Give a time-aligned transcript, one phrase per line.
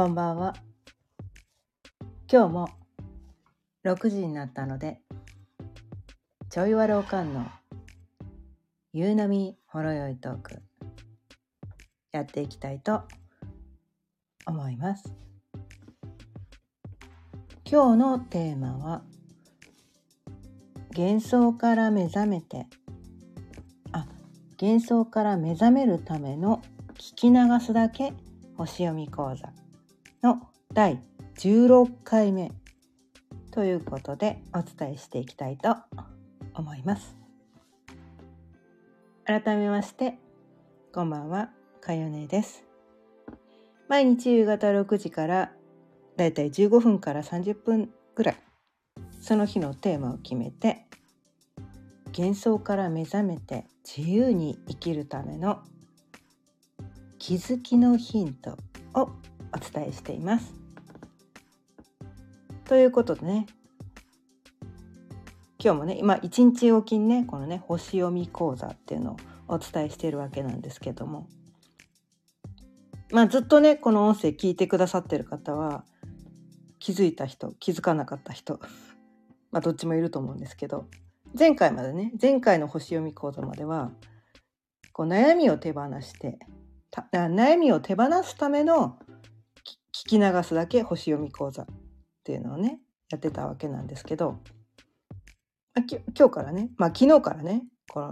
[0.00, 0.54] こんばんは。
[2.32, 2.70] 今日も
[3.84, 4.98] 6時になったので、
[6.48, 7.46] ちょいわろうかんの
[8.94, 10.62] 夕波ほろよいトーク
[12.12, 13.02] やっていきたいと
[14.46, 15.12] 思います。
[17.70, 19.02] 今日のテーマは
[20.96, 22.68] 幻想から目覚めて
[23.92, 24.06] あ
[24.58, 26.62] 幻想から目覚めるための
[26.94, 28.14] 聞き流すだけ
[28.56, 29.59] 星読み講座
[30.72, 31.00] 第
[31.36, 32.52] 16回目。
[33.50, 35.76] ということでお伝えしていきたいと
[36.54, 37.16] 思います。
[39.24, 40.16] 改めまして
[40.94, 41.50] こんばんは。
[41.80, 42.62] かよねです。
[43.88, 45.50] 毎日夕方6時から
[46.16, 48.36] だいたい15分から30分ぐらい
[49.20, 50.86] その日のテーマを決めて
[52.16, 55.64] 幻想から目覚めて自由に生きるための
[57.18, 58.56] 気づきのヒント
[58.94, 59.10] を
[59.52, 60.59] お伝えしています。
[62.70, 63.46] ということでね。
[65.58, 69.16] 今日もね今一日おきにねこのね星読み講座っていうのを
[69.48, 71.26] お伝えしているわけなんですけども。
[73.10, 75.82] まあずっとねこの音声聞いてくださってる方は
[76.78, 78.60] 気づいた人気づかなかった人
[79.50, 80.86] まあどっちもいると思うんですけど
[81.36, 83.90] 前回までね前回の星読み講座までは
[84.92, 86.38] こう悩みを手放して
[87.12, 88.96] 悩みを手放すための
[89.92, 91.66] 聞き流すだけ星読み講座。
[92.20, 92.78] っていうのをね
[93.10, 94.38] やってたわけなんですけど
[95.74, 98.08] あき今日からねまあ昨日からねこの、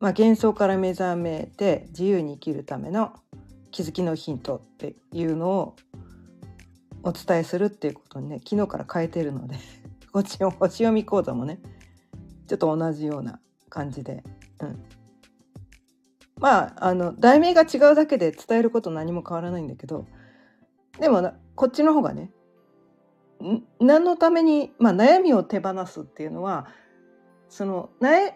[0.00, 3.12] まあ、幻想から目覚めて自由に生きるための
[3.70, 5.76] 気づきのヒントっていうのを
[7.02, 9.56] お伝えするっていうことにね昨日から変えてるので
[10.12, 11.60] こっちの星読み講座もね
[12.48, 14.24] ちょっと同じような感じで、
[14.60, 14.82] うん、
[16.40, 20.06] まああの題名が違うだけで伝えること何も変わらないんだけど
[21.00, 22.30] でもこっちの方がね
[23.80, 26.66] 何のために、まあ、悩みを手放すっていうのは
[27.48, 27.90] その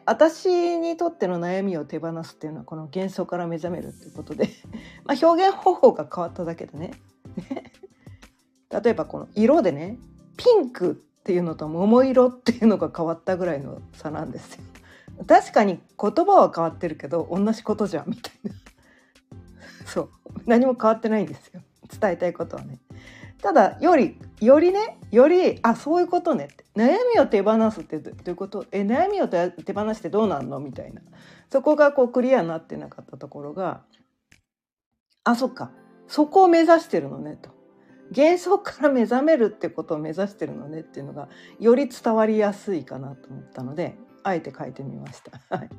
[0.06, 4.48] 私にとっての悩みを手放すっていうのはこの幻想から目覚めるっていうことで
[5.04, 6.92] まあ表現方法が変わっただけでね。
[8.70, 9.98] 例えばこの色でね
[10.38, 14.64] ピンクっていうのと桃色っていうのが変わったぐらいの差なんですよ。
[15.26, 18.54] 確かに言葉は変わってるけど同じことじゃんみたいな。
[19.84, 20.10] そう。
[20.46, 21.60] 何も変わってないんですよ。
[22.00, 22.78] 伝えたいことはね。
[23.40, 26.64] ただよりよりねよりあそういうことねって。
[26.76, 28.64] 悩みを手放すってどういうこと？
[28.70, 30.60] え悩みを手放してどうなんの？
[30.60, 31.02] みたいな。
[31.50, 33.82] そこがこうクリアになってなかったところが
[35.24, 35.70] あそっか。
[36.08, 37.50] そこを目指してるのねと。
[38.14, 41.28] 幻想から目覚めるってことを目指してるのねっていうのが
[41.58, 45.56] より伝わりやすいかなと思ったのであえて書いてみました。
[45.56, 45.70] はい、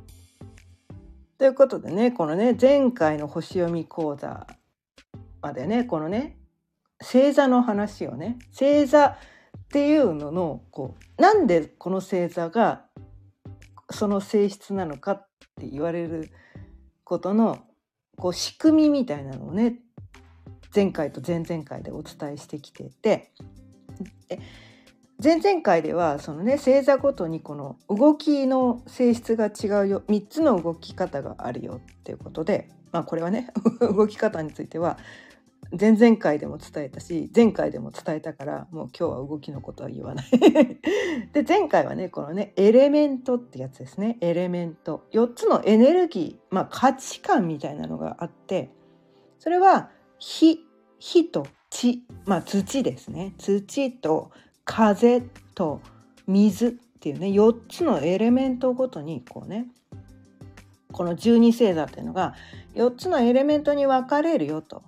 [1.38, 4.48] ということでねこのね前回の星読み講座
[5.44, 6.38] までねこのね
[7.02, 9.18] 星座の話をね星座っ
[9.68, 12.86] ていうののこうなんでこの星座が
[13.92, 15.28] その性質なのかっ
[15.60, 16.32] て言われる
[17.04, 17.60] ことの
[18.18, 19.80] こう仕組みみたいなのをね
[20.74, 23.32] 前回と前々回でお伝えしてきてて
[25.22, 33.50] 前々回ではそのね星座ごとにこの動きの性質が違うよ3つの動き方があるよっていうことでまあこれはね
[33.82, 34.98] 動き方については
[35.80, 40.26] 前々回でも伝えたし前回でも伝えたからもう今日は動きのことは言わない。
[41.34, 44.18] で前回はねこのねエレメントってやつですね。
[44.22, 45.08] エレメント。
[45.12, 48.70] 4つのエネルギー、まあ、価値観みたいなのがあって
[49.40, 49.90] それは
[50.20, 50.60] 火
[51.00, 53.34] 火と地、まあ、土ですね。
[53.38, 54.32] 土と
[54.66, 55.22] 風
[55.56, 55.82] と
[56.28, 59.68] 水っていうね4つのエレメントごとにこうね
[60.92, 62.36] この十二星座っていうのが
[62.76, 64.84] 4つのエレメントに分かれるよと。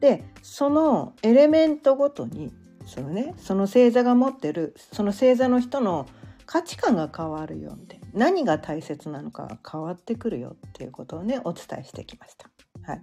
[0.00, 2.52] でそのエレメントごとに
[2.86, 6.06] そのねその星座が持ってるその星座の人の
[6.46, 12.50] 価値観が変わるよって何が大切なのかが変わってくるよっていうことをねお伝えしてきました。
[12.82, 13.02] はい、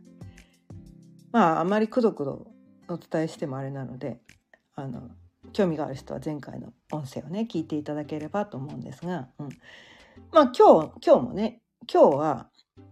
[1.31, 2.47] まああまりくどくど
[2.89, 4.19] お伝えしてもあれなので
[4.75, 5.09] あの
[5.53, 9.49] 興味がある人は前回の音声をね聞いていただければと思うんですが、うん、
[10.31, 11.61] まあ今日今日もね
[11.91, 12.49] 今日は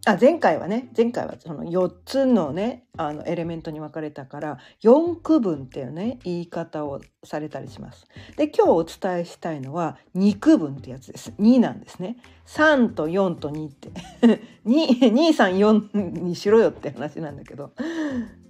[0.07, 8.06] あ前回はね前回はその4つのねあのエレメントに分かれたから4区分っていうね言い方をされたりします。
[8.38, 11.34] で今日お伝えしたいのは2区分ってやつです。
[11.40, 12.18] 2なんですね。
[12.46, 13.90] 3と4と2って
[14.66, 17.72] 234にしろよって話なんだけど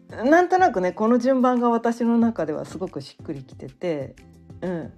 [0.10, 4.16] なんとなくねこの順番が私の中ではすごくしっくりきてて、
[4.62, 4.94] うん、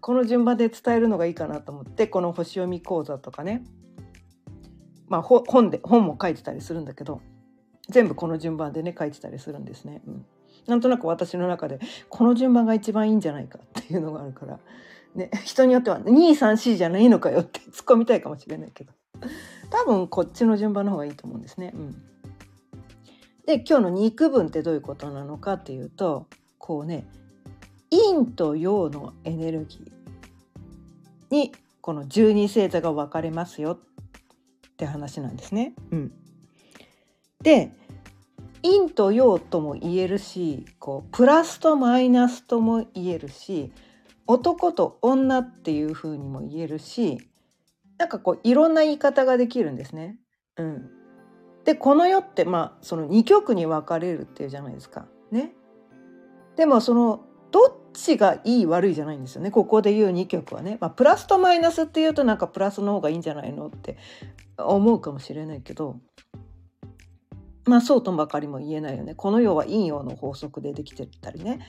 [0.00, 3.64] この順番で伝えるのがいいかなと思ってこの星読み講座とかね
[5.10, 7.20] まあ本で本も書いてたりするんだけど
[7.90, 10.00] 全部この順番でね書いてたりするんですね。
[10.06, 10.26] うん、
[10.66, 14.60] なんとなく私の中でこの順番が一番いいんじゃないかっていうのがあるから、
[15.16, 18.92] ね、人によっては234じゃないのかよって突っ込みたいかもしれないけど
[19.68, 21.72] 多分こっちの順番の方がいいと思うんですね。
[21.74, 21.92] うん、
[23.46, 26.28] で今日の肉分ってどういうことなのかっていうと
[26.58, 27.04] こうね
[27.90, 33.78] 陰と陽のエネルギーにこの十二星座が分かれますよっ
[34.80, 35.74] って話なんですね。
[35.90, 36.12] うん、
[37.42, 37.70] で
[38.62, 43.72] 陰と陽とも言えるしこうプラスとマイナスとも言えるし
[44.26, 47.18] 男と女っていう風にも言えるし
[47.98, 50.16] なんかこういろんな言い方ができるんですね。
[50.56, 50.90] うん、
[51.64, 55.06] でこの世ってまあその2極に分かれるっていうじゃないですか。
[55.30, 55.52] ね。
[56.56, 59.50] でもそのどっちがいい悪いじゃないんですよね。
[59.50, 63.96] ここで言う2曲はね、まあ、プラスとマイナスっていうとなんかプラスの方がいいんじゃないのって
[64.58, 65.96] 思うかもしれないけど。
[67.66, 69.14] まあそうとばかりも言えないよね。
[69.14, 71.60] この世は陰陽の法則でできてたりね。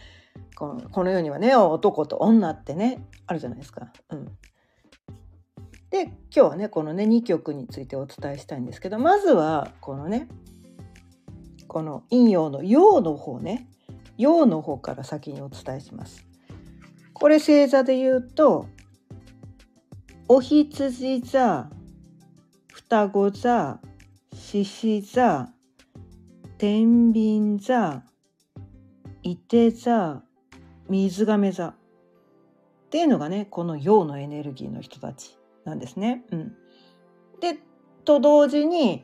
[0.56, 3.92] このこの世にはね男と女ってねあるじゃないですか。
[4.10, 4.26] うん、
[5.90, 9.00] で今日はねこのね2曲についてお伝えしたいんですけど。
[9.00, 10.28] まずはこのね
[11.68, 13.68] この陰陽の陽の方ね。
[14.22, 16.26] 陽の方から先にお伝えします。
[17.14, 18.68] これ星座で言うと
[20.28, 21.70] お羊座
[22.72, 23.80] 双子座
[24.34, 25.50] 獅子座
[26.58, 28.04] 天秤座
[29.24, 30.24] 伊手座
[30.88, 31.76] 水亀座っ
[32.90, 36.24] ていうのがねこの陽のエネルギーの人たちなんですね。
[36.32, 36.56] うん、
[37.40, 37.60] で
[38.04, 39.04] と同時に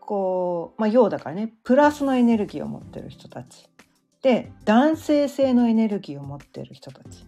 [0.00, 3.68] こう、まあ、陽だからねプラスのエネルギーを持ってる人たち
[4.24, 7.26] で男性性のエネルギーを持っている人たち。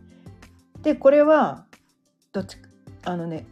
[0.81, 1.67] でこれは
[2.33, 2.57] どっち
[3.05, 3.47] あのね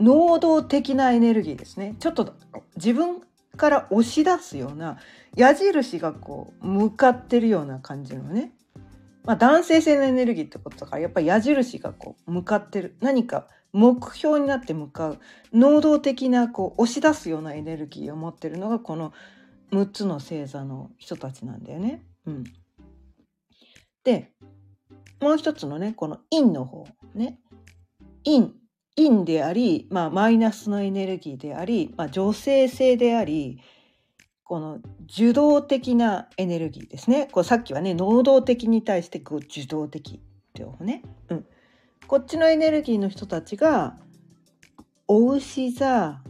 [0.00, 1.94] 能動的なエネルギーですね。
[2.00, 2.34] ちょっと
[2.74, 3.22] 自分
[3.56, 4.98] から押し出すような
[5.36, 8.50] 矢印がこう向かってるような感じのね、
[9.24, 12.96] まあ、男性性のエネルギーってことだからやっぱり矢印がこう向かってる。
[13.00, 15.20] 何か目標になって向かう。
[15.52, 19.12] 能動的なこう押し出すようなエネルギーを持ってるのがこの
[19.70, 22.02] 6つの星座の人たちなんだよね。
[22.26, 22.44] うん、
[24.04, 24.32] で
[25.20, 27.38] もう一つのねこの陰の方ね。
[28.24, 28.48] 陰
[28.96, 33.60] 陰であり、まあ、マイナスのエネルギーであり、まあ、女性性であり
[34.44, 37.28] この受動的なエネルギーですね。
[37.30, 40.20] こうさっきはね能動的に対してこう受動的っ
[40.52, 41.46] ていうね、うん、
[42.06, 43.96] こっちのエネルギーの人たちが
[45.06, 46.20] お牛座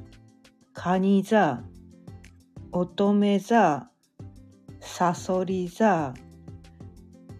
[0.74, 1.62] カニ座
[2.72, 3.88] 乙女座
[4.80, 6.14] サソリ座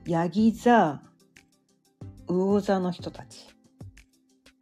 [0.06, 1.00] ヤギ座
[2.26, 3.49] 魚座の人たち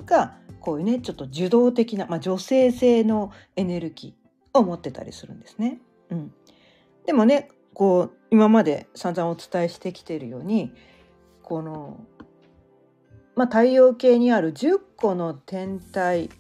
[0.05, 5.81] がこういうねちょっと受動的な、まあ、女性性のエネルギーを持ってたりするんですね。
[6.11, 6.33] うん、
[7.07, 10.73] でもねこう今まで散々お伝えしてきているように
[11.43, 12.05] この、
[13.37, 16.31] まあ、太陽系にある10個の天体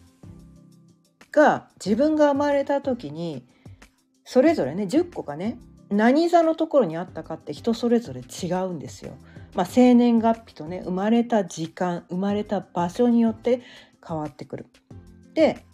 [1.31, 3.47] が自分が生まれた時に
[4.25, 5.59] それぞれね10個がね
[5.91, 9.15] 何座のところにあったかって人それぞれ違うんですよ。
[9.55, 13.63] まあ、生年月日とね生まれた時間生まれた場所によって
[14.07, 14.67] 変わってくる。
[15.35, 15.65] で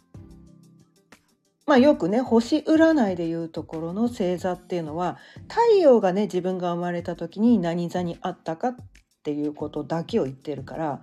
[1.67, 5.17] まあ、よくね星占いでいうところの星座っていうのは
[5.49, 8.77] 太陽がね自分が生まれた時に何座にあったかっ
[9.23, 11.01] ていうことだけを言ってるから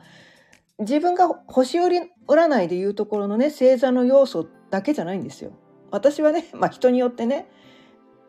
[0.77, 5.51] 自分が星占いでいうところのね星座の要素だけじゃないんですよ。
[5.89, 7.47] 私はね、まあ、人によってね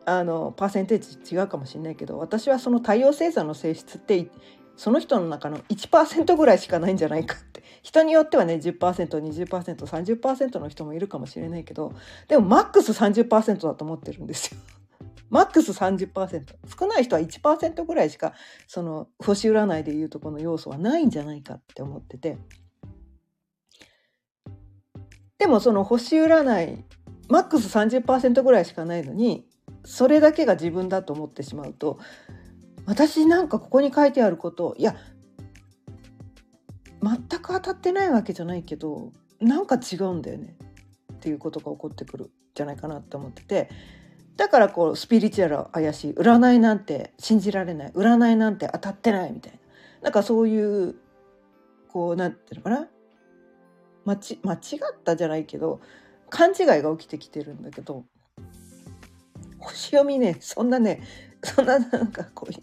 [0.05, 4.27] あのパーセンテージ違うかもしれないけど私はその太陽星座の性質って
[4.75, 7.63] その人の中の1%ぐらいしかないんじゃないかって。
[7.83, 11.93] 人によってはね 10%20%30% の人もいるかもしれないけど
[12.27, 14.59] でもマックス30%だと思ってるんですよ。
[15.29, 18.33] マックス30%少ない人は1%ぐらいしか
[18.67, 22.37] その星占いでいうとこの要素はないんじゃないかって思ってて。
[25.37, 26.85] でもその星占い
[27.27, 29.45] マックス30%ぐらいしかないのに
[29.83, 31.99] それだけが自分だと思ってしまうと
[32.85, 34.95] 私なんかここに書いてあることいや
[37.01, 40.55] 全く当たってないわけじゃないけどなんか違うんだよね
[41.13, 43.69] っていうことが起こってくるじゃないかなって思ってて
[44.37, 49.59] だからこうスピリチュアルは怪しい占いなんて信じられない占いなんて当たってないみたいな
[50.03, 50.95] なんかそういう
[51.89, 52.87] こうなんていうのかな
[54.05, 54.59] 間ち間違っ
[55.03, 55.81] たじゃないけど
[56.29, 58.05] 勘違いが起きてきてるんだけど
[59.63, 61.01] 星読みねそんなね
[61.43, 62.53] そんななんかこう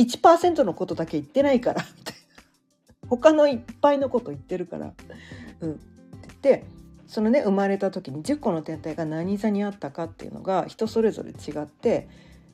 [0.00, 4.92] 1%のことだけ言ってないからみたいな他のいっぱいのこと言ってるから。
[5.60, 5.80] うん、って
[6.20, 6.64] 言って
[7.06, 12.08] そのね生まれた時に10個の天体が何座にあったかっていうのが人それぞれ違って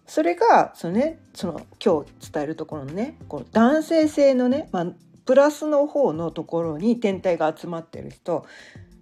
[0.07, 4.87] それがそのねその今日伝えるところのねこの男性性のね、まあ、
[5.25, 8.45] プラスの方のところに天体が集まってる人、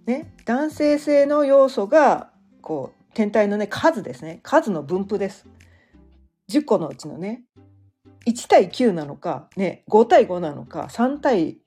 [0.06, 2.30] ね、男性性の要素が
[2.60, 5.46] こう天体のね数ですね数の分布です。
[6.48, 7.44] 10個のうちのね
[8.26, 11.58] 1対9なのか、ね、5対5なのか3対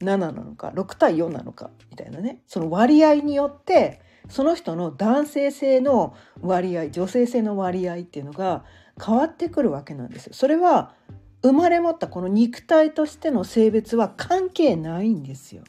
[0.00, 8.64] 7なのか6対4なのかみたいなねその割合によってその人の男性性の割合女性性の割合っていうのが
[9.04, 10.34] 変わってくるわけなんですよ。
[10.34, 10.94] それは
[11.42, 15.62] 生まれ持ったこの肉体としての性別は関係ないんですよ。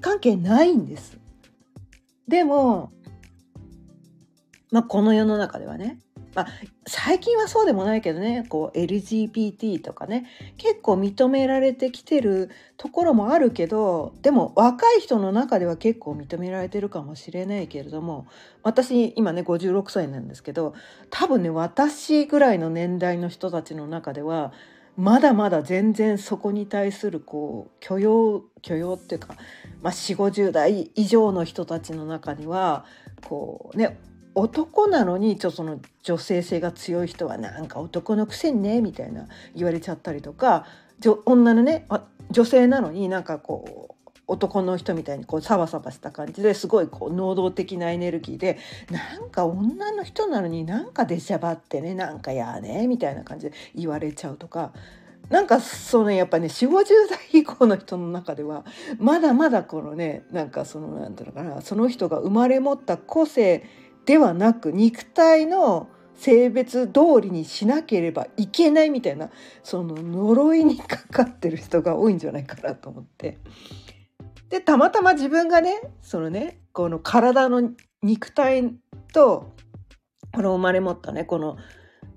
[0.00, 1.18] 関係ないんです。
[2.26, 2.90] でも、
[4.74, 6.00] まあ、この世の中ではね。
[6.34, 6.46] まあ、
[6.84, 8.44] 最近はそうでもないけどね。
[8.48, 10.26] こう LGBT とかね。
[10.56, 18.26] 結構認められてきてるところもあるけどでも若い人の中では結構認められてるかもしれないけれども
[18.64, 20.74] 私今ね56歳なんですけど
[21.08, 24.52] 多分ね私ぐらいの年代の人たちの中では
[24.96, 29.36] まだまだ全然そこに対するこう許容許容っていうか、
[29.82, 32.84] まあ、4 5 0代以上の人たちの中には
[33.22, 33.98] こうね
[34.34, 40.66] 男なのにちょっとその女性性が強い人はなんか男のくせにねみたいな言われちゃったりとか
[41.24, 41.86] 女のね
[42.30, 43.94] 女性なのになんかこう
[44.26, 48.58] 男の人みたいにこうサバサバした感じですごいこう能動的なエネルギーで
[48.90, 54.72] なんか女の人なのになんか出しゃばってねなんかやーねみたいな感じで言われちゃうとか
[55.28, 58.64] なんかそのやっぱね4 5 0代以降の人の中では
[58.98, 63.64] まだまだこのねなんかそのなんていうのかなその人が生まれ持った個性
[64.06, 69.30] ではなく肉体の性別通りにしなければいけないみたいな
[69.62, 73.38] その呪いにかかってる人が多いんじゃないかなと思って。
[74.50, 77.70] でたまたま自分がねそのねこの体の
[78.02, 78.74] 肉体
[79.12, 79.52] と
[80.32, 81.56] この生まれ持ったねこの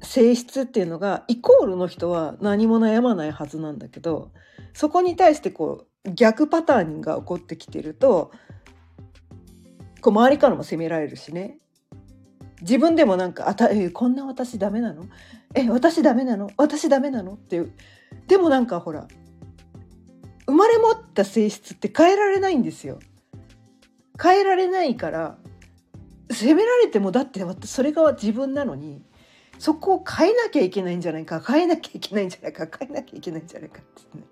[0.02, 4.32] 性質っていうのがイコールの人は何も悩まないはずなんだけど
[4.74, 8.32] そこに対してこう逆パターンが起こってきてると
[10.02, 11.58] こう周りからも責められるしね。
[12.62, 15.06] 自分でもなんか「あたえこんな私ダメなの？
[15.54, 16.50] え私ダメなの？
[16.58, 17.72] 私ダメなの?」っていう。
[18.28, 19.08] でもなんかほら
[20.46, 23.00] 生まれ持った性質って変えられないんですよ。
[24.22, 25.38] 変えられないから
[26.32, 29.04] 責められてもだってそれが自分なのに
[29.60, 34.24] そこを変えなきゃいけないんじゃないか変えなきゃいけないんじゃないか変えなきゃいけないんじゃないかってね。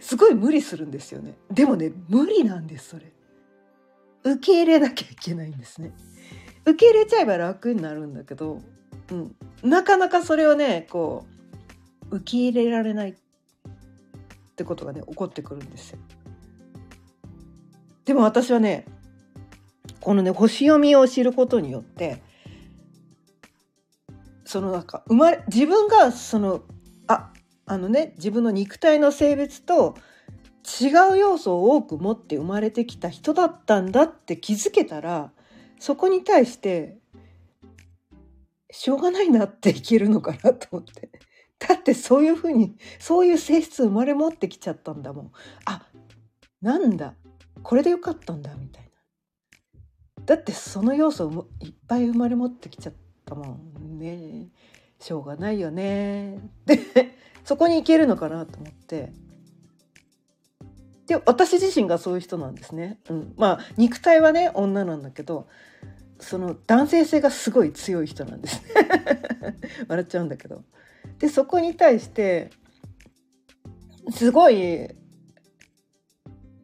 [0.00, 1.34] すごい無理するんですよね。
[1.50, 3.12] でもね無理なんですそれ。
[4.24, 5.92] 受け入れなきゃいけないんですね。
[6.68, 8.60] 受け入れちゃえば楽になるんだけど、
[9.10, 11.24] うん、なかなかそれをねこ
[12.10, 13.14] う受け入れられないっ
[14.56, 15.98] てことがね起こってくるんですよ。
[18.04, 18.86] でも私はね
[20.00, 22.22] このね星読みを知ることによって
[24.44, 26.62] そのなんか生まれ自分がその
[27.06, 27.30] あ
[27.66, 29.96] あのね自分の肉体の性別と
[30.80, 35.30] 違う要素を多く持って生まれてきた人だったんだって気づけたら
[35.78, 36.98] そこに対して
[38.70, 41.10] しょうがないなっていけるのかなと思って。
[41.58, 45.32] だってそういうふうにそういう性質生まれ持ってきちゃったんだもん。
[45.64, 45.88] あ
[46.60, 47.14] なんだ。
[47.62, 50.24] これでよかったんだみたいな。
[50.24, 52.92] だってその要素をいっぱい生まれ持ってきちゃっ
[53.24, 54.48] たもんね。
[55.00, 56.38] しょうがないよね。
[56.66, 56.78] で
[57.44, 59.12] そこに行けるのかなと思って。
[61.08, 65.48] で私自身がそういう人なんですね、うん、まあ肉体はね女なんだけど
[66.20, 68.62] その男性性がすごい強い人なんです
[69.88, 70.62] 笑っちゃうんだけど。
[71.18, 72.50] でそこに対して
[74.10, 74.88] すごい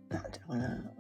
[0.09, 0.91] なんていうのかな。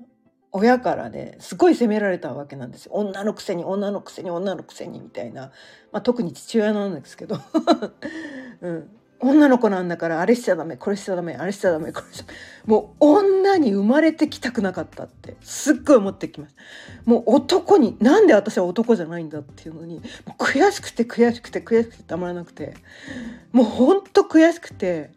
[0.56, 2.92] 親からねすごい責められたわけなんですよ。
[2.94, 5.50] 女のくせに女のくせに女のくせにみたいな、
[5.90, 7.40] まあ、特に父親なんですけど、
[8.62, 8.90] うん、
[9.24, 12.24] 女の子なんだからあれしちゃダメこれしちゃダメあれしちゃダメこれしちゃ
[12.66, 16.62] もう女に生まれてきたくなかったってすっごい思ってきました。
[17.10, 20.02] もう男になんで私は男じゃないんだっていうのに
[20.38, 22.74] 悔しくて悔しくて悔しくてたまらなくて。
[23.52, 25.12] もうほんと悔しくて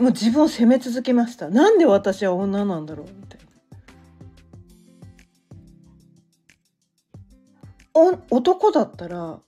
[0.00, 1.48] もう自分を責め続けました。
[1.48, 3.44] なんで私は女なんだろうみたいな。
[8.30, 9.38] 男だったら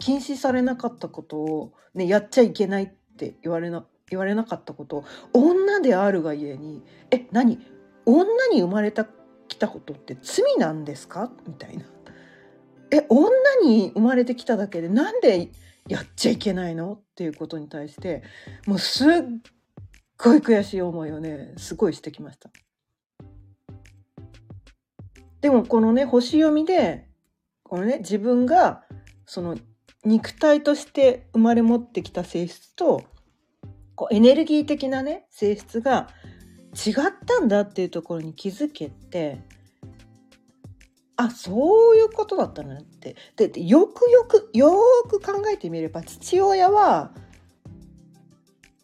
[0.00, 7.60] 禁止されなかったことを、ね、やっちゃいけないって言われな言われなかったことを女であるがゆえに「え何？
[8.06, 9.06] 女に生まれた
[9.46, 11.84] きたことって罪なんですか?」みたいな。
[12.90, 13.30] え女
[13.62, 15.50] に生まれてきただけでなんで
[15.86, 16.94] やっちゃいけないの？
[16.94, 18.24] っていうことに対して
[18.66, 19.06] もうすっ
[20.18, 22.50] ごい悔しい思いをねすごいしてきました。
[25.40, 27.06] でもこのね星読みで
[27.62, 28.82] このね自分が
[29.24, 29.56] その
[30.04, 33.04] 肉体として生まれ持ってきた性質と
[33.94, 36.08] こうエネルギー的なね性質が
[36.74, 36.94] 違っ
[37.26, 39.40] たんだっていうところに気づけて
[41.16, 43.14] あそういうことだったなって。
[43.36, 44.72] でよくよくよ
[45.08, 47.12] く考えてみれば父親は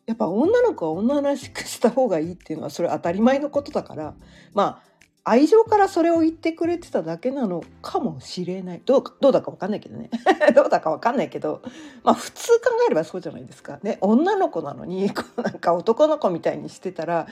[0.07, 4.15] やっぱ女の子は女らしくした方がいいっていうのはそれ当たり前のことだから
[4.53, 4.86] まあ
[5.29, 8.83] 愛情からそれを言ってくれてただけなのかもしれない。
[8.87, 10.09] どうどうだか分かんないけどね。
[10.55, 11.63] どうだか分かんないけど。
[12.05, 13.81] まあ普通考えればそうじゃないですか。
[13.83, 17.27] ね女の子なのに こうなんか男の子みたいにしてたら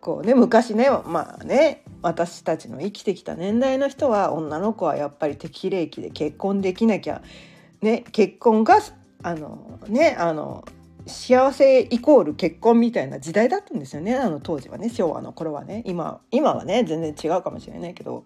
[0.00, 7.20] こうね昔ねまあね私たちの生きてきた年代の人は女の子はやっぱり適齢期で結婚できなきゃ
[7.82, 8.78] ね結婚が
[9.22, 10.64] あのねあの
[11.06, 14.14] 幸せイコール結婚みたいな時代だったんですよね。
[14.14, 14.88] あの当時はね。
[14.88, 15.82] 昭和の頃はね。
[15.86, 18.24] 今今はね全然違うかもしれないけど。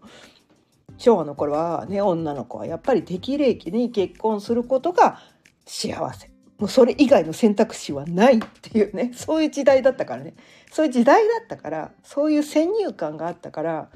[0.96, 5.20] 昭和の頃はね女の子はやっぱり適齢期に結婚することが
[5.66, 6.30] 幸せ。
[6.58, 9.12] もうそれ以外の選択肢はないっていうね。
[9.16, 10.34] そういう時代だったからね。
[10.72, 13.88] そういう時代だったからそういう先入観があったから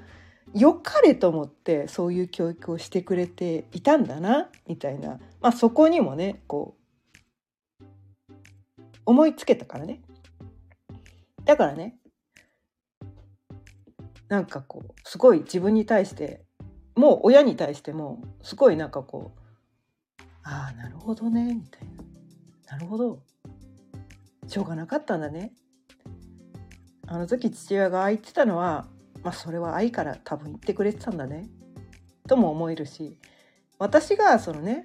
[0.54, 6.81] 良かれと思ってそういう教育をしてくれていたんだなみたいな、まあ、そこにもねこう
[9.04, 10.00] 思いつけたからね。
[11.44, 11.97] だからね
[14.28, 16.44] なんかこうすごい自分に対して
[16.94, 22.76] もう親に対してもすごいなんかこうああなるほどねみたいな。
[22.76, 23.21] なるほど。
[24.47, 25.52] しょうがなかったんだね。
[27.06, 28.87] あの時父親が言ってたのは
[29.23, 31.49] まあそれは愛から多分言ってくれてたんだね。
[32.26, 33.18] とも思えるし
[33.78, 34.85] 私がそのね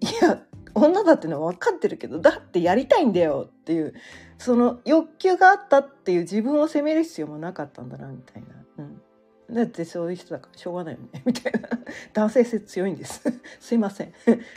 [0.00, 0.42] いや
[0.78, 3.94] 女だっていうのは分かってるけどだってやりたいんだよっていう
[4.38, 11.22] その欲求があったっていう自分を責める必要もなかったんだなみたいな、うん、だってそういう人だからしょうがないよね。
[11.24, 11.68] みたいな。
[12.12, 13.22] 男性性強いんです。
[13.60, 14.12] すいません。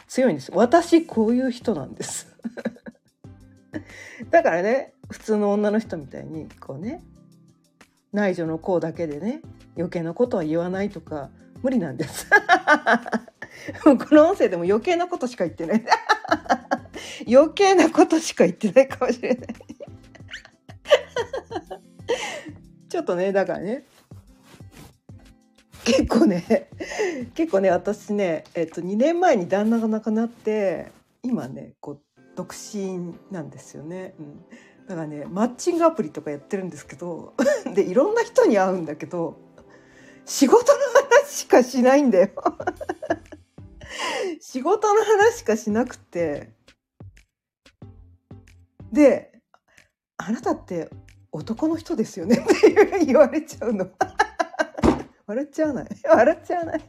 [0.07, 0.51] 強いんです。
[0.53, 2.35] 私こういう人なんです。
[4.29, 7.03] だからね普通の女の人みたいにこうね
[8.13, 9.41] 内助の功だけでね
[9.77, 11.29] 余計なことは言わないとか
[11.63, 12.27] 無理なんです。
[13.85, 15.85] もうこの音声でも余計なことしか言ってない。
[17.31, 19.47] 余計なことしか言ってないかもしれない。
[22.89, 23.85] ちょっとねだからね。
[25.83, 26.69] 結構ね
[27.33, 30.91] 結構ね私ね、えっと、2年前に旦那が亡くなって
[31.23, 32.01] 今ねこう
[32.35, 34.45] 独身なんですよね、うん、
[34.87, 37.33] だからねマッチングアプリとかやってるんですけど
[37.73, 39.39] でいろんな人に会うんだけど
[40.25, 40.79] 仕事の
[41.23, 42.29] 話しかしないんだよ。
[44.39, 46.51] 仕事の話しかしなくて。
[48.91, 49.31] で
[50.17, 50.89] 「あなたって
[51.31, 52.61] 男の人ですよね」 っ
[52.99, 53.89] て言われちゃうの。
[55.27, 55.87] 笑っちゃわない？
[56.03, 56.81] 笑っちゃわない？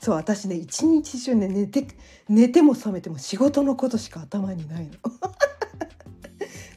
[0.00, 1.86] そう私ね一日中ね寝て
[2.28, 4.92] 寝ても覚めても仕事のことしか頭にないの。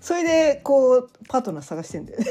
[0.01, 2.25] それでこうパートナー探してんだよね。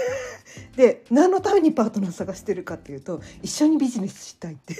[0.76, 4.74] で何のためにパートナー探してるかっていうと一緒にビジネスしたいって。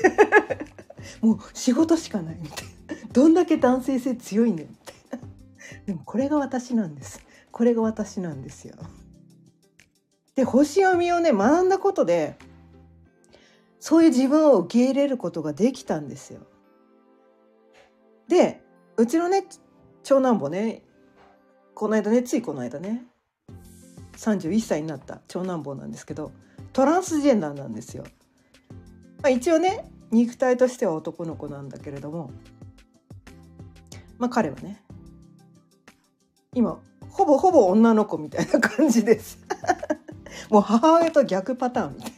[1.20, 2.72] もう仕事しかないみたいな。
[3.12, 5.28] どんだけ男性性強いねみたいな。
[5.86, 7.20] でもこれが私なんです。
[7.50, 8.74] これが私なんですよ。
[10.34, 12.36] で星読みをね学んだことで
[13.80, 16.40] そういう自分を受け入れることができたんですよ。
[18.28, 18.62] で
[18.96, 19.44] うちのね
[20.02, 20.82] 長男坊ね
[21.74, 23.04] この間ねついこの間ね
[24.16, 26.32] 31歳になった長男坊なんですけど
[26.72, 28.04] トランスジェンダーなんですよ。
[29.22, 32.30] まあ、一応ね肉体としては男の子なんだけれども
[34.18, 34.82] まあ彼はね
[36.54, 36.78] 今
[37.10, 39.38] ほぼほぼ女の子みたいな感じです。
[40.50, 42.12] もう母親と逆パターンみたい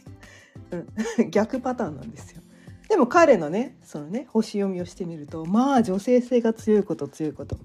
[0.71, 0.77] な、
[1.19, 2.41] うん、 逆パターンなんですよ。
[2.89, 7.57] でも彼のねそのね星読みをしてみるとまあ女性性が強いこと強いこと。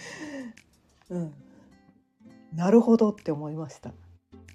[1.10, 1.34] うん。
[2.54, 3.92] なるほどって思いました。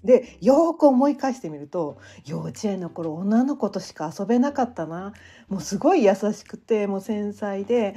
[0.03, 5.13] でよく思い返してみると幼稚園の頃女の子としか遊べなかったな。
[5.47, 7.95] もうすごい優しくてもう繊細で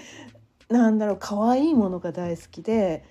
[0.68, 3.04] なんだろう可愛いものが大好きで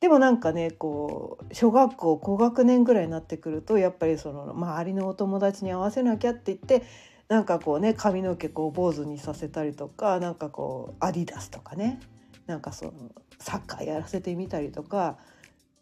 [0.00, 6.84] でもなんかねこう小学校高学年ぐらいになってくるとやっぱりその周りのお友達に合わせなきゃって言って
[7.28, 12.00] なんかこうね髪の毛こう坊主にさせたりとかなんかこうアディダスとかね
[12.46, 12.92] なんかその
[13.38, 15.18] サッカーやらせてみたりとか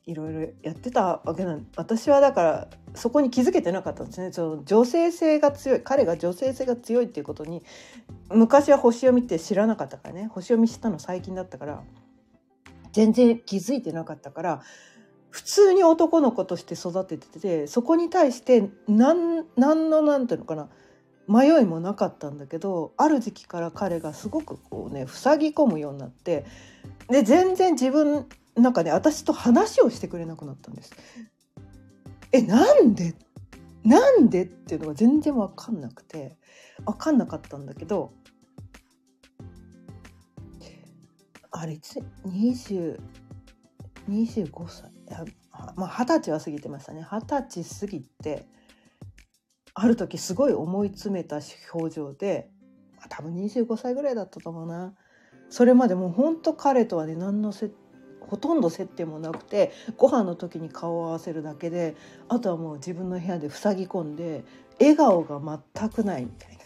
[0.06, 4.32] いろいろやってたわけなん私はだからそこに気づけてなかったんですね。
[4.32, 7.62] その女性性が強い彼が女性性が強いっていうことに
[8.30, 10.28] 昔は星読みって知らなかったからね。
[10.32, 11.82] 星読み知ったの最近だったから
[12.92, 14.62] 全然気づいてなかったから
[15.30, 20.68] 普通に男の子として育てててそこに対して何何のなんていうのかな
[21.28, 26.44] 迷いもなかったんだけどある時期から彼がすごくこうね塞ぎ込むようになって
[27.08, 28.26] で全然自分
[28.60, 30.92] なんかね私と話をしてくれなくなったんです。
[32.32, 33.14] えなんで
[33.84, 36.36] なんでっていうのが全然分かんなくて
[36.84, 38.12] 分かんなかったんだけど
[41.50, 41.80] あれ
[42.26, 43.00] 20
[44.08, 44.90] 25歳
[45.76, 48.46] まあ二十歳は過ぎてましたね二十歳過ぎて
[49.74, 51.40] ある時すごい思い詰めた
[51.72, 52.50] 表情で、
[52.96, 54.94] まあ、多分25歳ぐらいだったと思うな
[55.48, 57.70] それまでもうほんと彼とはね何のせ
[58.30, 61.96] ほとんど接点もなくてご飯の時に顔を合わせるだけで
[62.28, 64.44] あとはもう自分の部屋で塞ぎ込んで
[64.78, 66.56] 笑顔が全くないみたい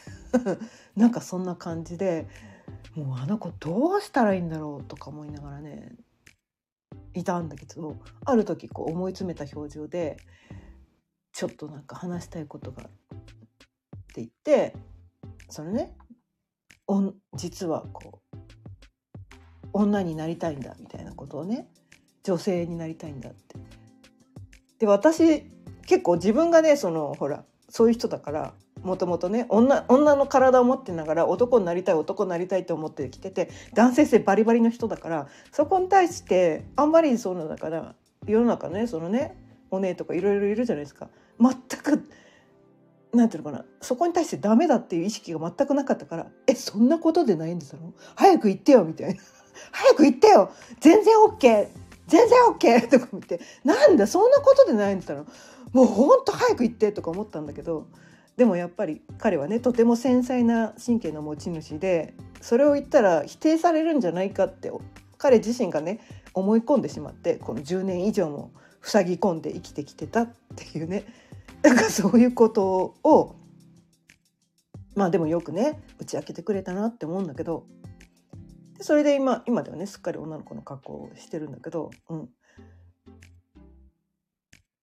[0.45, 0.59] な。
[0.97, 2.27] なんかそんな感じで
[2.95, 5.97] もうあの子どうしたらいいんだろうとか思いながらね
[7.15, 10.17] いたんだけどある時こう思い詰めた表情で
[11.33, 13.19] ちょっとなんか話したいことがあっ
[14.13, 14.77] て言って
[15.49, 15.97] それね
[17.35, 18.24] 実はこう
[19.75, 21.69] 女になりたいんだみたいなことをね
[22.23, 23.57] 女性になりたいんだって。
[24.79, 25.43] で私
[25.87, 37.95] 結構自分がねそのほらそういう人だからもともとね女女の体を持ってながら男になりたい男になりたいと思ってきてて男性性バリバリの人だからそこに対してあんまりそうなだから
[38.27, 39.37] 世の中ねそのね
[39.71, 41.09] お姉とかいろいろいるじゃないですか。
[41.41, 42.09] 全く
[43.13, 47.79] なんていうのかなそこに対してダメだっていう意識が全くなかったから「えそんなことでないんですよ
[48.17, 49.21] 早く言ってよ」みたいな
[49.73, 50.51] 「早く言ってよ。
[50.81, 51.69] 全然 OK
[52.07, 55.25] 全然 OK」とか言って「なんだそんなことでないんだったら
[55.73, 57.87] もうほんと早く言って」とか思ったんだけど。
[58.37, 64.73] でもやっぱり彼はねとても繊細な神経の持ち主でそれを言ったら否定されるんじゃないかって
[65.19, 66.01] 彼自身がね
[66.35, 68.51] 思い込んでしまってこの10年以上も
[68.83, 71.05] 塞ぎ込んで生きてきてたっていうね。
[71.63, 73.37] なんかそういうことを
[74.95, 77.67] まあでもよくね打ち明けてくれたなって思うんだけど。
[78.85, 82.29] それで今今ではねすっかり女の子の格好をしてるんだけど、うん、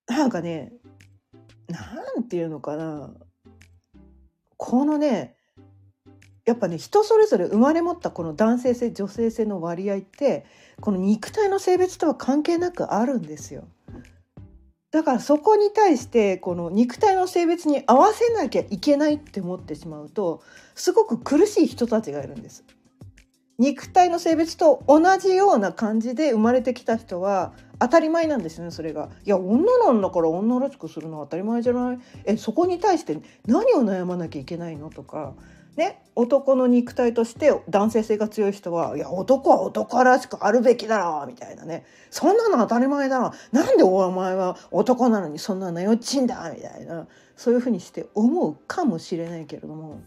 [0.07, 0.73] なんかね
[1.67, 3.11] なんていうのかな
[4.57, 5.35] このね
[6.45, 10.47] やっぱね人それぞれ生まれ持ったこの男性性女性性の割合って
[10.79, 13.67] この肉体の性別とは関係なくあるんですよ。
[14.89, 20.41] だからそこに対してこの肉体の性別に合わせなきゃいけないって思ってしまうと
[20.73, 22.65] すごく苦しい人たちがいるんです。
[23.61, 29.09] 肉体の性別と同じような感じで生まれてきた人は当たり前なんですねそれが。
[29.23, 31.99] いや女なんだから女らしくするのは当たり前じゃない？
[32.25, 34.89] えそこに対して何を悩まなきゃいけないの？
[34.89, 35.33] とか。
[35.77, 47.07] ね、男の肉体として男性性が強い人は「いや男は男らしくあるべきだろ」みたいなね「そんなの当たり前だろなんでお前は男なのにそんなのよっちんだ」みたいな。
[47.37, 49.99] そういうふうにして思うかもしれないけれども。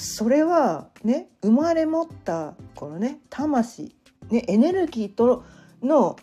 [0.00, 3.94] それはね生まれ持ったこのね魂、
[4.30, 5.44] ね、エネルギーと
[5.82, 6.16] の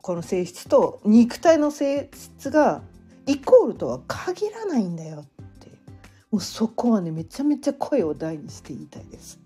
[0.00, 2.82] この性質と肉体の性質が
[3.26, 5.24] イコールとは限らないんだよっ
[5.58, 5.68] て
[6.30, 9.40] もうそこはねめちゃめちゃ声を大にして言いたいです。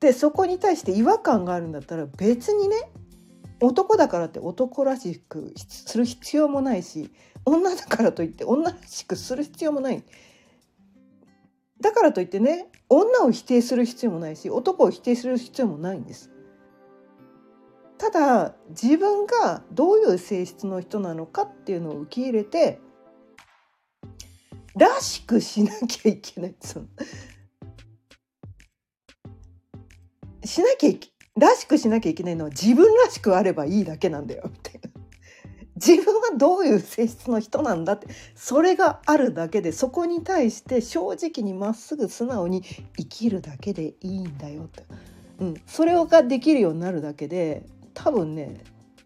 [0.00, 2.76] でそこに対して違和感があるんだったら別にね
[3.60, 7.10] 男だからって男らしくする必要もないし
[7.44, 10.04] 女だからといって女らしくする必要もない
[11.80, 16.30] だからといってね女を否定する必要もないし男を否定する必要もないんです。
[17.98, 22.80] ただ自分がどういう性質の人なのかっていうのを受け入れて
[24.76, 26.86] らしくしなきゃいけないその
[30.44, 34.87] しなきゃいけらしくしなきゃいけないのは自分らしくあればいいだけなんだよみたいな。
[35.78, 42.62] 自分はどういう性質の人なんだってそれがあるだけでそこに対して正直にまっすぐ素直に
[42.96, 44.84] 生きるだけでいいんだよって、
[45.38, 47.64] うん、それができるようになるだけで
[47.94, 48.62] 多分ね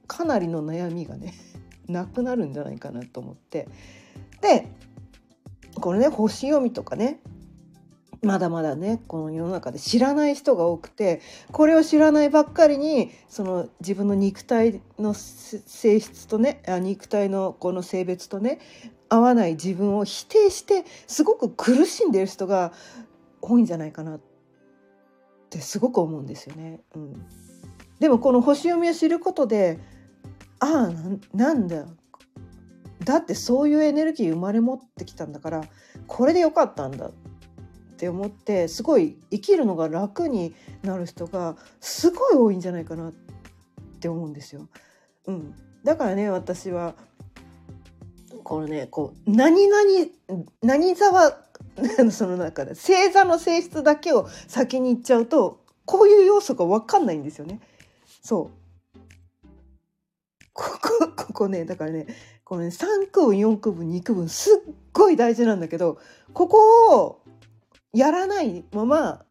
[0.06, 1.34] かなりの悩みがね
[1.88, 3.68] なくなるんじゃないかなと思って。
[4.40, 4.66] で
[5.74, 7.20] これね星読みとかね
[8.22, 18.60] まだまだねこの世の中で知らない人が多くてこれを知らないばっかりにその自分の肉体の性質とね肉体のこの性別とね
[19.08, 22.72] 合わない自分を否定してすごく苦しんでる人が
[23.40, 24.20] 多いんじゃないかなっ
[25.50, 26.80] てすごく思うんですよね。
[26.94, 27.26] うん、
[27.98, 29.80] でもこの星読みを知ることで
[30.60, 31.86] ああなんだ
[33.04, 35.64] だってそういうエネルギー生まれ持ってきたんだから
[36.06, 37.08] これでよかったんだ。
[37.08, 37.12] っ
[38.02, 43.12] って思ってすごい生きるのが楽になる人がすごい多いんじゃないかなっ
[44.00, 44.66] て思うんですよ。
[45.26, 46.96] うん、だからね私は
[48.42, 49.82] このねこう何々
[50.62, 51.46] 何座は
[52.10, 57.60] その中で星座の性質だけを先に言っちゃうとこういう要素が分かんないんですよね。
[58.20, 58.50] そ
[58.96, 58.98] う
[60.52, 62.08] ここここねだからね
[62.42, 65.98] このね3区分4区分2区分すっごい大事なんだけど
[66.32, 67.21] ここを
[67.92, 69.24] やらないまま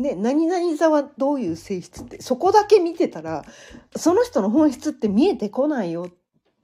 [0.00, 3.44] ね、何々座はどういう性質ってそこだけ見てたら
[3.94, 6.10] その人の本質って見えてこないよ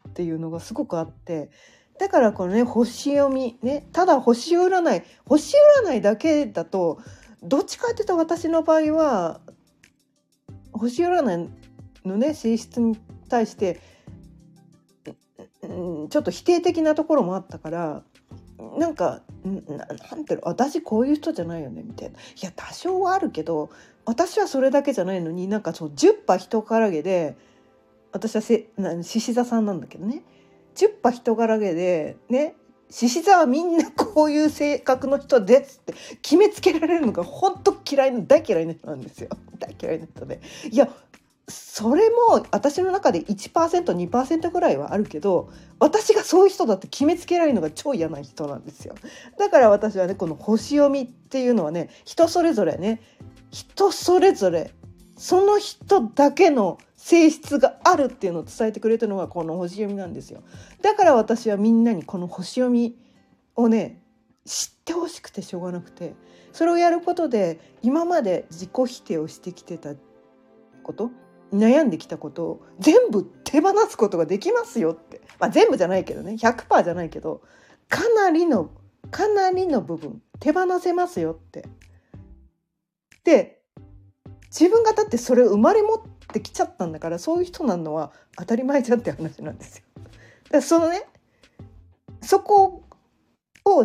[0.08, 1.50] っていうのがすごくあって
[1.98, 6.98] だからこのね星読みねただ星占い星占いだけだと
[7.42, 9.40] どっちかっていうと私の場合は
[10.72, 11.50] 星占い
[12.06, 13.80] のね性質に対して
[15.62, 18.02] うんちょっと否定的なところもあったから
[18.78, 19.52] なんかな
[20.16, 22.18] んていうの私こういう人じゃないよねみたいな。
[22.18, 23.70] いや多少はあるけど
[24.04, 27.36] 私はそれだけじゃないのになんかそう10羽人からげで
[28.12, 30.22] 私はせな獅子座さんなんだけどね。
[30.74, 32.54] 10羽人からげでね
[32.88, 39.30] 獅子座はみんなこういう性格の人ですって決めつけられるのが本当嫌いな大嫌いな人なんですよ。
[39.58, 40.40] 大嫌いな人で。
[40.70, 40.88] いや
[41.48, 48.96] それも私の中で 1%2% ぐらいはあるけど私がそういう人だって決めつけられるのが超嫌な人なんですよ。
[49.38, 53.00] だから私はねこの星読みっていうのはね人それぞれね
[53.50, 54.72] 人それぞれ
[55.16, 60.42] その人だけの性質があるっていうのを伝えてくれたのがこの星読みなんですよ。
[60.82, 62.96] だから私はみんなにこの星読み
[63.54, 64.02] をね
[64.44, 66.14] 知ってほしくてしょうがなくて
[66.52, 69.94] それをやることで今まで自己否定をしてきてた
[70.82, 71.11] こと
[71.58, 77.42] 悩んできたことを全部手放すことができますよって、まあ、全部じゃないけどね100%じゃないけど
[77.88, 78.70] かなりの
[79.10, 81.66] かなりの部分手放せますよって。
[83.24, 83.60] で
[84.46, 89.84] 自分がだってそれを生まれ持ってきちゃったんだからそういう人なのは当たり前じゃんって話なんですよ。
[89.96, 90.10] だか
[90.50, 91.04] らそのね
[92.22, 92.84] そこ
[93.64, 93.84] を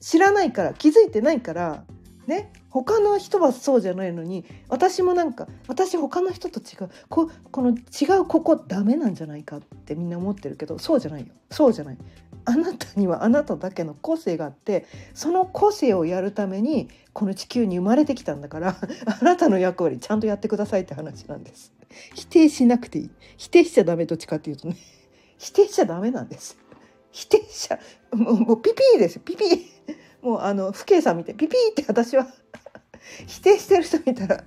[0.00, 1.84] 知らないから気づいてないから
[2.26, 11.28] ね他の人はそうじゃないのに私もなんか私他の人と違うここの違うここダメなんじゃないかってみんな思ってるけどそうじゃないよ。
[11.52, 11.98] そうじゃない。
[12.46, 18.74] あなたにはあなただけの個性があってその個性をやるためにこの地球に生まれてきたんだから
[19.20, 21.72] あなたの役割ちゃんとやってくださいって話なんです。
[22.16, 23.10] 否定しなくていい。
[23.36, 24.76] 否定しちゃダメどっちかっていうとね。
[25.38, 26.58] 否定しちゃダメなんです。
[27.12, 27.78] 否定しちゃ
[28.10, 29.58] もうもうピピーですピピー。
[30.22, 32.26] もうあの父兄さん見てピピーって私は
[33.26, 34.44] 否定してる人見たら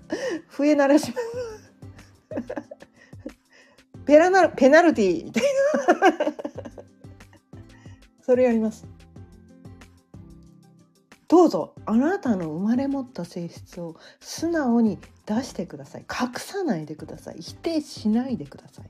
[0.47, 2.53] 笛鳴らします。
[4.05, 6.33] ペラナペナルティーみたいな。
[8.21, 8.85] それやります。
[11.27, 16.01] どうぞあなたの生まれ持った性質を素直に出してください。
[16.01, 17.37] 隠さないでください。
[17.41, 18.85] 否定しないでください。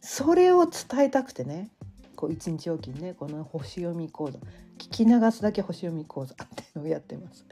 [0.00, 1.70] それを伝えたくてね
[2.16, 4.38] こう一日おきにねこの星読み講座
[4.78, 7.44] 聞き流すだけ星読み講座っていうのをやってます。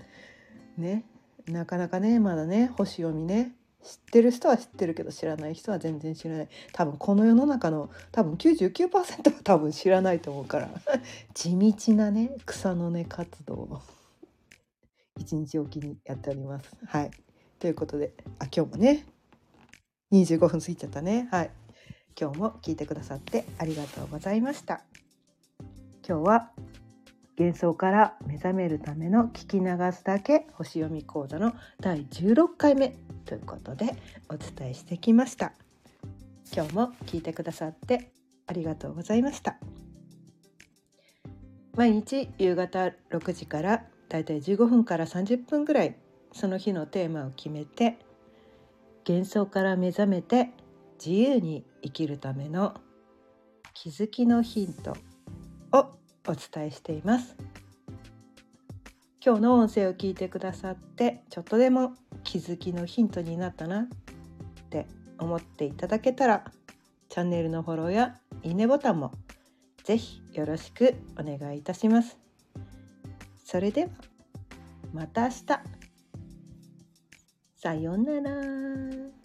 [0.76, 1.04] ね。
[1.46, 3.52] なかなかねまだね星読みね。
[3.82, 6.48] 知ってる人は知ってるけど知らない人は全然知らない。
[6.72, 9.04] 多分この世の中の多分99%は
[9.44, 10.68] 多分知らないと思うから。
[11.34, 13.82] 地道なね草の根活動を。
[15.18, 16.76] 一日おきにやっております。
[16.86, 17.10] はい。
[17.58, 19.06] ということであ今日もね
[20.12, 21.28] 25分過ぎちゃったね。
[21.30, 21.50] はい。
[22.18, 24.82] 今日も聞いてくださってありがとうございました。
[26.08, 26.50] 今日は
[27.38, 32.96] 幻想から目覚めるための聞き流すだけ星読み講座の第16回目
[33.27, 33.94] ということで
[34.31, 35.53] お伝えしてきました。
[36.55, 38.11] 今日も聞いてくださって
[38.46, 39.59] ありがとうございました。
[41.75, 45.96] 毎日夕方6時からだいたい15分から30分ぐらい
[46.33, 47.99] その日のテーマを決めて
[49.07, 50.53] 幻想から目覚めて
[50.99, 52.75] 自由に生きるための
[53.75, 54.96] 気づきのヒント
[56.26, 57.36] お伝えしています。
[59.24, 63.88] 今日の音声を聞いてくださってちょっとでも気づきのヒントになったなっ
[64.70, 64.86] て
[65.18, 66.44] 思っていただけたら
[67.08, 69.10] チャンネルのフォローやいいねボタンも
[69.82, 72.18] ぜひよろしくお願いいたします。
[73.44, 73.88] それでは
[74.92, 75.44] また明日。
[77.56, 79.15] さようなら。